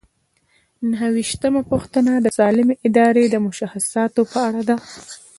نهه 0.89 1.07
ویشتمه 1.15 1.61
پوښتنه 1.71 2.11
د 2.19 2.27
سالمې 2.37 2.75
ادارې 2.87 3.23
د 3.29 3.35
مشخصاتو 3.47 4.21
په 4.31 4.39
اړه 4.47 4.61
ده. 4.69 4.75